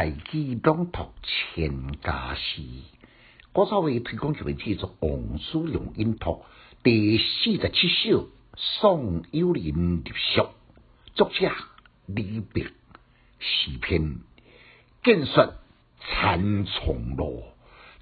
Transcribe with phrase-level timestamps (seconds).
[0.00, 2.62] 代记朗读千家诗，
[3.52, 6.42] 我稍微推广一位制作王叔良音读
[6.82, 8.22] 第四十七首
[8.56, 10.40] 《送幽灵入宿》，
[11.14, 11.52] 作者
[12.06, 12.62] 李白。
[13.40, 14.20] 诗篇
[15.04, 15.52] 见说
[15.98, 17.42] 残丛路，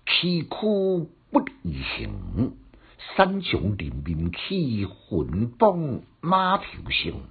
[0.07, 2.55] 崎岖不易行。
[3.17, 7.23] 山穷林边起，魂崩马头声。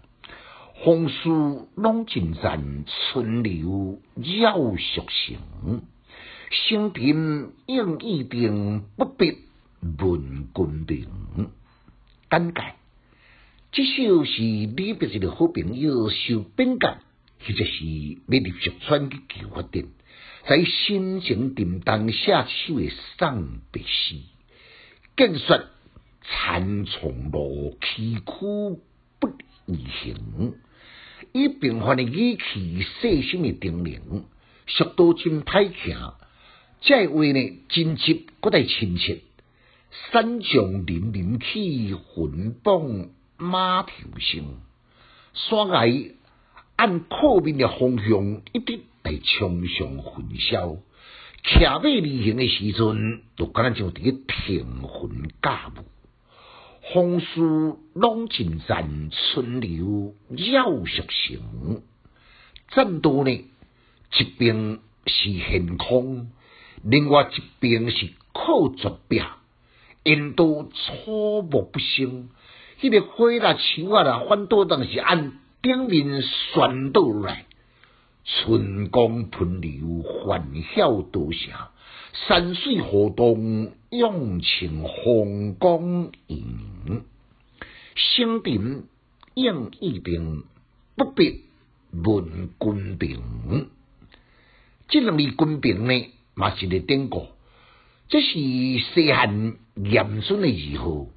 [0.79, 5.81] 红树拢尽残，春柳绕树行。
[6.51, 9.39] 生平应意定，不必
[9.81, 11.49] 问君名。
[12.29, 12.75] 简介：
[13.71, 16.87] 这首是李白一个好朋友受变革，
[17.39, 17.85] 或者是
[18.27, 19.89] 要入石川去求决定，
[20.47, 24.15] 在心情沉重写首的送别诗。
[25.17, 25.59] 见说
[26.21, 28.77] 残丛路，崎岖
[29.19, 29.29] 不
[29.65, 30.53] 易行。
[31.37, 34.23] 以平凡的语气，细心的叮咛，
[34.65, 36.13] 速度真歹行。
[36.81, 39.19] 这话呢，真切，搁带亲切。
[40.11, 44.57] 山上林林起，魂崩马头声。
[45.33, 46.15] 山崖
[46.75, 50.79] 按靠面的方向，一直来冲上云霄。
[51.43, 55.85] 骑马离行的时阵，就敢若像伫个停魂驾雾。
[56.89, 61.81] 红树拢尽残，春流绕树行。
[62.69, 66.31] 战斗呢，一边是悬空，
[66.83, 69.21] 另外一边是靠绝壁，
[70.03, 72.29] 沿途草木不生。
[72.79, 77.43] 迄个花啦、树啊啦，反倒当是按顶面旋倒来。
[78.23, 81.71] 春光喷流，欢笑多霞。
[82.27, 86.76] 山水河动，涌情风光盈。
[87.95, 88.85] 生平
[89.33, 90.43] 应意定，
[90.95, 91.45] 不必
[91.91, 93.69] 问君名。
[94.87, 97.27] 这两位君名呢，嘛是个典故。
[98.09, 101.07] 这是西汉严嵩的二号，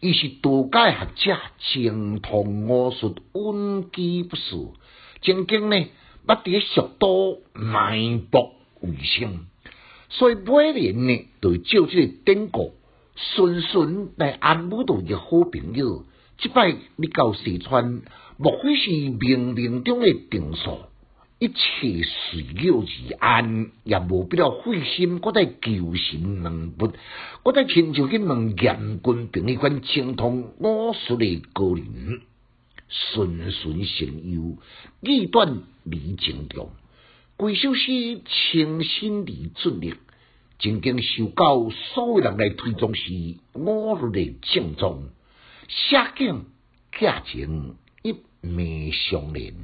[0.00, 4.74] 伊是道家学者，精通武术，文机不俗。
[5.22, 5.76] 曾经呢，
[6.26, 9.46] 捌伫蜀都卖卜为生。
[10.10, 12.74] 所以每年呢，都照这个典故，
[13.16, 16.04] 顺顺来安抚到一好朋友。
[16.38, 18.02] 即摆你到四川，
[18.36, 20.80] 莫非是冥冥中的定数？
[21.38, 21.54] 一切
[22.02, 26.92] 随了而安，也无必要费心，搁在求神问卜，
[27.42, 32.20] 搁在亲像去问严君平迄款精通武术的高人，
[32.88, 34.56] 顺顺成优，
[35.02, 36.70] 意断离情重。
[37.36, 39.94] 规首诗清新而俊丽，
[40.58, 43.12] 曾经受到所有人来推崇是
[43.52, 45.10] 武术的正宗。
[45.68, 46.46] 写景
[46.98, 49.54] 价情一脉相连，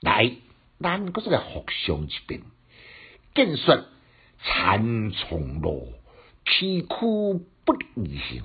[0.00, 0.36] 来，
[0.80, 2.42] 咱搁再来互相一遍。
[3.34, 3.84] 见说
[4.40, 5.92] 残丛路，
[6.44, 8.42] 崎岖不易行。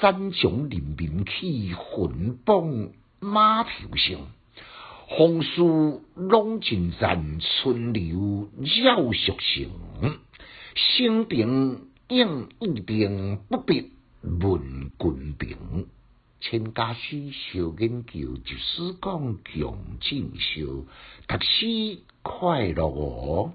[0.00, 4.26] 山穷林边起，魂崩马头声。
[5.06, 9.70] 红树拢尽残，春柳绕树行。
[10.74, 15.86] 生平应预定，不必问君平。
[16.40, 20.84] 千家诗小研究，就是讲穷进修，
[21.26, 23.54] 读书快乐哦。